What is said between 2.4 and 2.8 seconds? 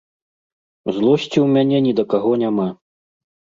няма.